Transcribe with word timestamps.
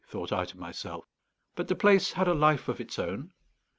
thought 0.07 0.33
I 0.33 0.45
to 0.45 0.57
myself. 0.57 1.05
But 1.53 1.67
the 1.67 1.75
place 1.75 2.13
had 2.13 2.27
a 2.27 2.33
life 2.33 2.67
of 2.67 2.81
its 2.81 2.97
own. 2.97 3.33